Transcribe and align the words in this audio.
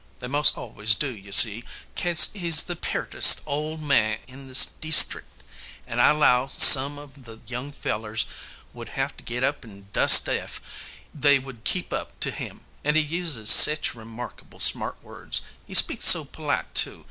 They 0.17 0.25
mos' 0.27 0.51
always 0.57 0.95
do, 0.95 1.15
you 1.15 1.31
see, 1.31 1.63
kase 1.93 2.31
he's 2.33 2.63
the 2.63 2.75
peartest 2.75 3.39
ole 3.45 3.77
man 3.77 4.17
in 4.27 4.47
this 4.47 4.65
deestrick; 4.65 5.25
and 5.85 6.01
I 6.01 6.09
'low 6.09 6.49
some 6.51 6.97
of 6.97 7.25
the 7.25 7.39
young 7.45 7.71
fellers 7.71 8.25
would 8.73 8.89
have 8.97 9.15
to 9.17 9.23
git 9.23 9.43
up 9.43 9.63
and 9.63 9.93
dust 9.93 10.27
ef 10.27 10.59
they 11.13 11.37
would 11.37 11.63
keep 11.65 11.93
up 11.93 12.19
to 12.21 12.31
him. 12.31 12.61
And 12.83 12.95
he 12.97 13.03
uses 13.03 13.51
sech 13.51 13.93
remarkable 13.93 14.59
smart 14.59 14.97
words. 15.03 15.43
He 15.67 15.75
speaks 15.75 16.05
so 16.07 16.25
polite, 16.25 16.73
too. 16.73 16.99